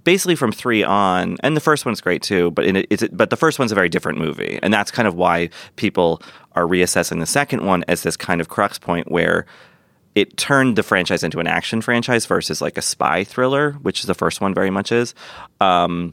[0.04, 3.38] basically from three on and the first one's great too but in it, but the
[3.38, 4.58] first one's a very different movie.
[4.62, 6.20] And that's kind of why people
[6.52, 9.46] are reassessing the second one as this kind of crux point where
[10.16, 14.14] it turned the franchise into an action franchise versus like a spy thriller which the
[14.14, 15.14] first one very much is
[15.60, 16.12] um,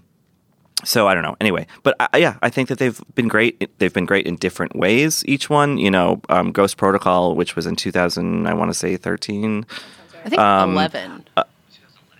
[0.85, 1.37] so I don't know.
[1.39, 3.71] Anyway, but uh, yeah, I think that they've been great.
[3.79, 5.23] They've been great in different ways.
[5.25, 8.97] Each one, you know, um, Ghost Protocol, which was in 2000, I want to say
[8.97, 9.65] 13.
[10.25, 11.25] I think Um, 11.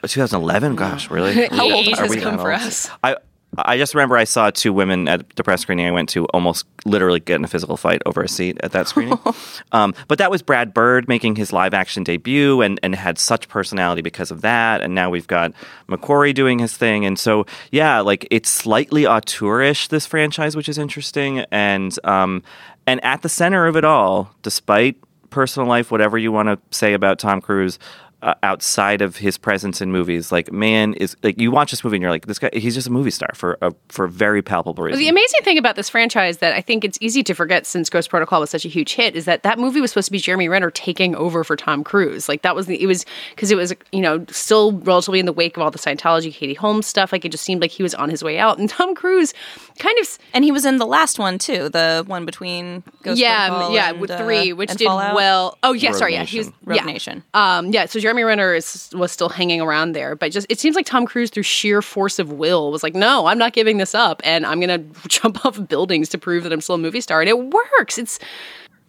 [0.08, 0.76] 2011.
[0.78, 1.48] Gosh, really?
[1.52, 2.90] How old Are has we come for us?
[3.04, 3.18] I
[3.58, 6.66] I just remember I saw two women at the press screening I went to almost
[6.86, 9.20] literally get in a physical fight over a seat at that screening.
[9.72, 13.48] um, but that was Brad Bird making his live action debut and, and had such
[13.48, 14.82] personality because of that.
[14.82, 15.54] And now we've got
[15.88, 17.06] McQuarrie doing his thing.
[17.06, 21.40] And so, yeah, like it's slightly auteurish, this franchise, which is interesting.
[21.52, 22.44] And, um,
[22.88, 24.98] and at the center of it all, despite
[25.30, 27.80] personal life, whatever you want to say about Tom Cruise,
[28.24, 31.98] uh, outside of his presence in movies, like man is like you watch this movie
[31.98, 34.42] and you're like this guy he's just a movie star for a for a very
[34.42, 34.98] palpable reason.
[34.98, 38.10] The amazing thing about this franchise that I think it's easy to forget since Ghost
[38.10, 40.48] Protocol was such a huge hit is that that movie was supposed to be Jeremy
[40.48, 42.30] Renner taking over for Tom Cruise.
[42.30, 45.34] Like that was the, it was because it was you know still relatively in the
[45.34, 47.12] wake of all the Scientology, Katie Holmes stuff.
[47.12, 49.34] Like it just seemed like he was on his way out, and Tom Cruise
[49.80, 53.50] kind of And he was in the last one too, the one between Ghost yeah
[53.50, 55.16] Protocol yeah and, with uh, three, which and did Fallout.
[55.16, 55.58] well.
[55.64, 56.60] Oh yeah, Rogue sorry, yeah, he was Nation.
[56.66, 56.86] Rogue yeah.
[56.86, 57.24] Nation.
[57.34, 60.76] Um, yeah, so Jeremy Renner is, was still hanging around there, but just it seems
[60.76, 63.96] like Tom Cruise, through sheer force of will, was like, "No, I'm not giving this
[63.96, 67.22] up, and I'm gonna jump off buildings to prove that I'm still a movie star."
[67.22, 67.98] And it works.
[67.98, 68.20] It's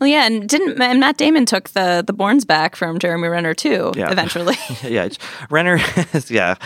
[0.01, 3.29] Well, yeah, and didn't uh, and Matt Damon took the the Bournes back from Jeremy
[3.29, 3.93] Renner too?
[3.97, 4.11] Yeah.
[4.11, 5.09] Eventually, yeah,
[5.49, 5.79] Renner,
[6.29, 6.57] yeah,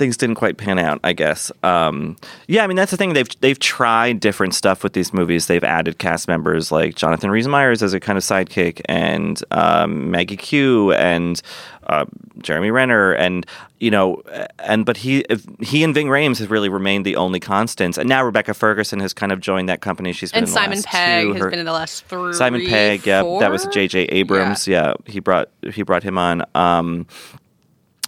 [0.00, 1.52] things didn't quite pan out, I guess.
[1.62, 2.16] Um,
[2.48, 3.12] yeah, I mean that's the thing.
[3.12, 5.46] They've they've tried different stuff with these movies.
[5.46, 10.10] They've added cast members like Jonathan Rhys Meyers as a kind of sidekick, and um,
[10.10, 11.40] Maggie Q, and
[11.86, 12.06] uh,
[12.38, 13.46] Jeremy Renner, and
[13.78, 14.22] you know,
[14.58, 17.96] and but he if, he and Ving Rhames have really remained the only constants.
[17.98, 20.12] And now Rebecca Ferguson has kind of joined that company.
[20.12, 21.32] She's been and in the Simon last Pegg two.
[21.34, 22.32] has Her- been in the last three.
[22.32, 23.66] Simon Pegg, yeah, that was?
[23.66, 24.00] J.J.
[24.04, 24.66] Abrams.
[24.66, 24.94] Yeah.
[25.06, 26.44] he brought he brought him on.
[26.54, 27.06] Um,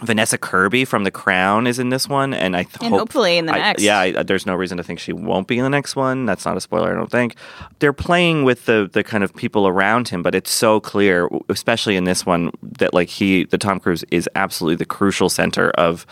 [0.04, 3.38] Vanessa Kirby from The Crown is in this one, and I th- And hope- hopefully
[3.38, 3.82] in the I- next.
[3.82, 6.26] Yeah, I, there's no reason to think she won't be in the next one.
[6.26, 7.36] That's not a spoiler, I don't think.
[7.78, 11.96] They're playing with the the kind of people around him, but it's so clear, especially
[11.96, 16.04] in this one, that like he, the Tom Cruise, is absolutely the crucial center of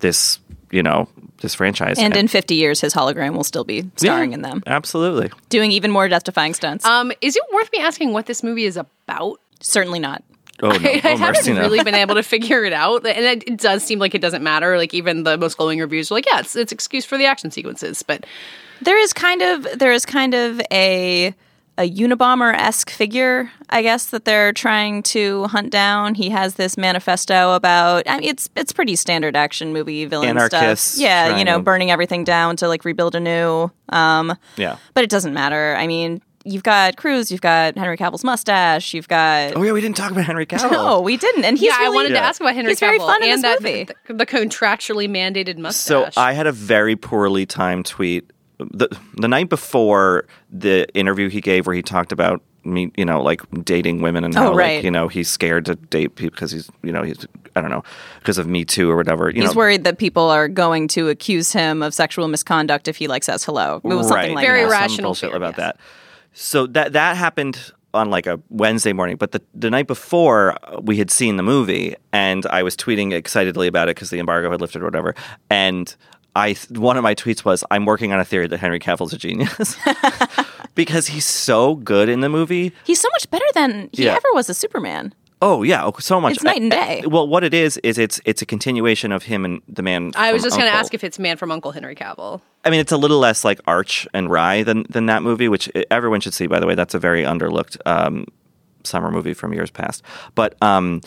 [0.00, 0.38] this,
[0.70, 1.08] you know,
[1.40, 1.98] this franchise.
[1.98, 5.30] and in 50 years, his hologram will still be starring Yeah, in them, absolutely.
[5.50, 6.84] doing even more death-defying stunts.
[6.84, 9.38] Um, is it worth me asking what this movie is about?
[9.60, 10.22] Certainly not.
[10.62, 11.60] Oh no, I oh, mercy, haven't no.
[11.60, 14.42] really been able to figure it out, and it, it does seem like it doesn't
[14.42, 14.76] matter.
[14.76, 17.50] Like even the most glowing reviews are like, "Yeah, it's it's excuse for the action
[17.50, 18.24] sequences," but
[18.82, 21.34] There is kind of there is kind of a
[21.78, 26.14] a Unabomber esque figure, I guess, that they're trying to hunt down.
[26.14, 28.04] He has this manifesto about.
[28.06, 31.02] I mean, it's it's pretty standard action movie villain Anarchists stuff.
[31.02, 33.70] Yeah, you know, burning everything down to like rebuild anew.
[33.90, 34.78] Um, Yeah.
[34.94, 35.76] but it doesn't matter.
[35.76, 39.56] I mean, you've got Cruise, you've got Henry Cavill's mustache, you've got.
[39.56, 40.70] Oh yeah, we didn't talk about Henry Cavill.
[40.70, 41.44] No, we didn't.
[41.44, 42.20] And he's yeah, really, I wanted Yeah.
[42.20, 42.72] to ask about Henry Cavill.
[42.72, 43.88] He's very Cavill fun in and this that movie.
[44.06, 46.14] The, the contractually mandated mustache.
[46.14, 46.20] So.
[46.20, 51.66] I had a very poorly timed tweet the the night before the interview he gave,
[51.66, 54.76] where he talked about me, you know, like dating women and oh, how, Oh, right.
[54.76, 57.70] like, you know, he's scared to date people because he's, you know, he's, I don't
[57.70, 57.84] know,
[58.18, 59.30] because of Me Too or whatever.
[59.30, 62.96] You He's know, worried that people are going to accuse him of sexual misconduct if
[62.96, 63.80] he like says hello.
[63.84, 64.34] It was something right.
[64.34, 64.70] like Very that.
[64.70, 65.56] Some rational bullshit fear, about yes.
[65.58, 65.76] that.
[66.38, 70.80] So that that happened on like a Wednesday morning, but the the night before uh,
[70.82, 74.50] we had seen the movie, and I was tweeting excitedly about it because the embargo
[74.50, 75.14] had lifted or whatever,
[75.50, 75.94] and.
[76.38, 79.16] I one of my tweets was I'm working on a theory that Henry Cavill's a
[79.16, 79.74] genius
[80.74, 82.72] because he's so good in the movie.
[82.84, 84.16] He's so much better than he Yeah.
[84.16, 85.14] ever was a Superman.
[85.42, 86.34] Oh yeah, oh, so much.
[86.34, 87.02] It's night and day.
[87.04, 90.12] Uh, well, what it is is it's it's a continuation of him and the man.
[90.16, 92.40] I was just going to ask if it's Man from Uncle Henry Cavill.
[92.64, 95.70] I mean, it's a little less like Arch and wry than than that movie, which
[95.90, 96.46] everyone should see.
[96.46, 98.26] By the way, that's a very underlooked um,
[98.82, 100.02] summer movie from years past.
[100.34, 101.02] But um,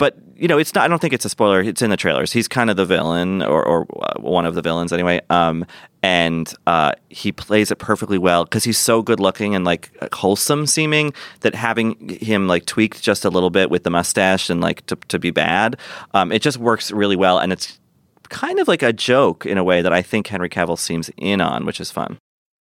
[0.00, 0.84] but you know, it's not.
[0.84, 1.60] I don't think it's a spoiler.
[1.60, 2.32] It's in the trailers.
[2.32, 5.20] He's kind of the villain, or or uh, one of the villains anyway.
[5.28, 5.66] Um,
[6.02, 10.66] and uh, he plays it perfectly well because he's so good looking and like wholesome
[10.66, 14.86] seeming that having him like tweaked just a little bit with the mustache and like
[14.86, 15.76] to to be bad,
[16.14, 17.38] um, it just works really well.
[17.38, 17.78] And it's
[18.30, 21.42] kind of like a joke in a way that I think Henry Cavill seems in
[21.42, 22.18] on, which is fun.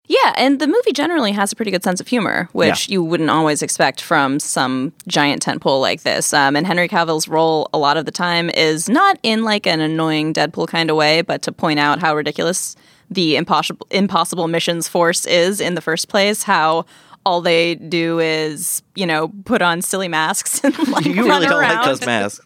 [0.08, 2.94] Yeah, and the movie generally has a pretty good sense of humor, which Yeah.
[2.94, 6.32] you wouldn't always expect from some giant tentpole like this.
[6.34, 9.82] Um, and Henry Cavill's role a lot of the time is not in like an
[9.82, 12.76] annoying Deadpool kind of way, but to point out how ridiculous
[13.10, 16.86] the impossible impossible missions force is in the first place, how
[17.26, 21.48] all they do is, you know, put on silly masks and like You run really
[21.48, 21.76] don't around.
[21.78, 22.42] like those masks.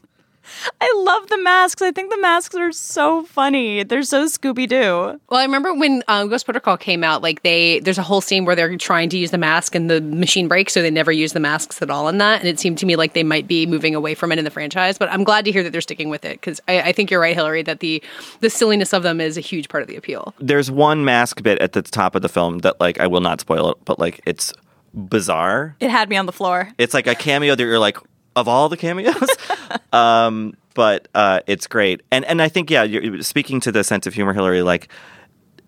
[0.81, 1.81] I love the masks.
[1.81, 3.83] I think the masks are so funny.
[3.83, 5.19] They're so Scooby Doo.
[5.29, 8.45] Well, I remember when um, Ghost Protocol came out, like they there's a whole scene
[8.45, 11.33] where they're trying to use the mask and the machine breaks, so they never use
[11.33, 12.39] the masks at all in that.
[12.39, 14.51] And it seemed to me like they might be moving away from it in the
[14.51, 14.97] franchise.
[14.97, 17.21] But I'm glad to hear that they're sticking with it because I, I think you're
[17.21, 18.01] right, Hillary, that the
[18.39, 20.33] the silliness of them is a huge part of the appeal.
[20.39, 23.41] There's one mask bit at the top of the film that like I will not
[23.41, 24.53] spoil it, but like it's
[24.93, 25.75] bizarre.
[25.79, 26.69] It had me on the floor.
[26.77, 27.97] It's like a cameo that you're like
[28.35, 29.15] of all the cameos.
[29.93, 34.07] um, but uh, it's great, and and I think yeah, you're, speaking to the sense
[34.07, 34.89] of humor, Hillary, like.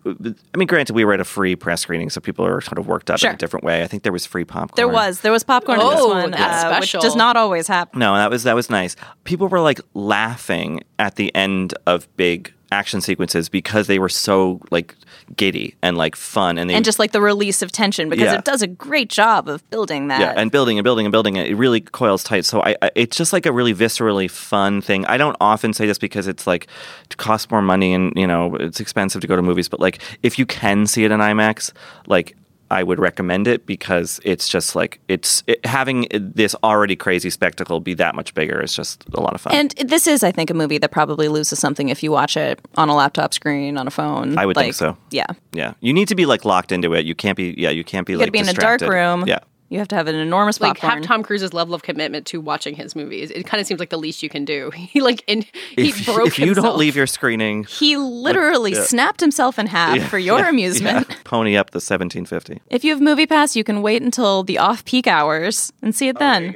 [0.03, 2.87] I mean, granted, we were at a free press screening, so people are sort of
[2.87, 3.29] worked up Sure.
[3.29, 3.83] in a different way.
[3.83, 4.73] I think there was free popcorn.
[4.75, 5.21] There was.
[5.21, 7.99] There was popcorn in this Oh, one, that's uh, which does not always happen.
[7.99, 8.95] No, that was that was nice.
[9.25, 14.59] People were like laughing at the end of big action sequences because they were so
[14.71, 14.95] like
[15.35, 18.35] giddy and like fun, and they And just like the release of tension because Yeah.
[18.39, 20.19] it does a great job of building that.
[20.19, 21.47] yeah, and building and building and building it.
[21.47, 22.45] It really coils tight.
[22.45, 25.05] So I, I, it's just like a really viscerally fun thing.
[25.05, 26.67] I don't often say this because it's like
[27.09, 29.67] it costs more money and you know it's expensive to go to movies.
[29.69, 31.71] But like if you can see it in IMAX,
[32.07, 32.35] like
[32.71, 37.81] I would recommend it because it's just like it's it, having this already crazy spectacle
[37.81, 39.53] be that much bigger is just a lot of fun.
[39.53, 42.59] And this is, I think, a movie that probably loses something if you watch it
[42.77, 44.37] on a laptop screen, on a phone.
[44.37, 44.97] I would think Like, so.
[45.09, 45.27] Yeah.
[45.51, 47.05] yeah, you need to be like locked into it.
[47.05, 47.53] You can't be.
[47.57, 49.25] Yeah, you can't be You like be in a dark room.
[49.27, 49.39] Yeah.
[49.71, 50.97] You have to have an enormous Like popcorn.
[50.99, 53.31] have Tom Cruise's level of commitment to watching his movies.
[53.31, 54.69] It kind of seems like the least you can do.
[54.75, 55.43] He like in
[55.75, 56.65] he If, broke if you himself.
[56.65, 58.83] don't leave your screening, he literally Yeah.
[58.83, 61.07] snapped himself in half for your amusement.
[61.09, 62.59] yeah, pony up the seventeen fifty.
[62.69, 66.53] If you have MoviePass, you can wait until the off-peak hours and see it then.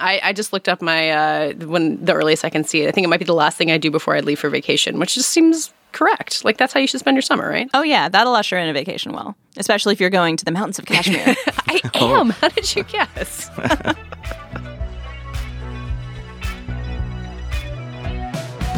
[0.00, 2.88] I, I just looked up my uh, when the earliest I can see it.
[2.88, 4.98] I think it might be the last thing I do before I leave for vacation,
[5.00, 6.44] which just seems correct.
[6.44, 7.68] Like that's how you should spend your summer, right?
[7.74, 10.78] Oh yeah, that'll usher in a vacation well, especially if you're going to the mountains
[10.78, 11.34] of Kashmir.
[11.46, 12.20] I oh.
[12.20, 12.30] am.
[12.40, 13.50] How did you guess?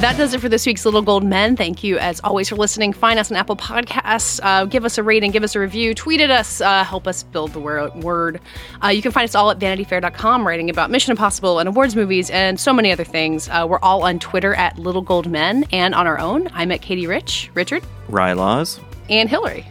[0.01, 1.57] That does it for this week's Little Gold Men.
[1.57, 2.95] Thank you, as always, for listening.
[2.95, 4.41] Find us on Apple Podcasts.
[4.43, 7.23] Uh, give us a rating, give us a review, tweet at us, uh, help us
[7.23, 8.41] build the wor- word.
[8.83, 12.31] Uh, you can find us all at vanityfair.com, writing about Mission Impossible and awards movies
[12.31, 13.51] and so many other things.
[13.51, 16.49] Uh, we're all on Twitter at Little Gold Men and on our own.
[16.55, 18.81] I'm at Katey Rich, Richard, Rilaws,
[19.11, 19.67] and Hillary.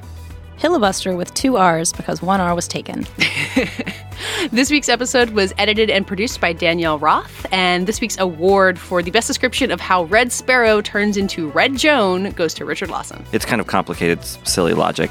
[0.59, 3.07] Hilibuster with two R's because one R was taken.
[4.51, 9.01] This week's episode was edited and produced by Danielle Roth, and this week's award for
[9.03, 13.25] the best description of how Red Sparrow turns into Red Joan goes to Richard Lawson.
[13.31, 15.09] It's kind of complicated, silly logic.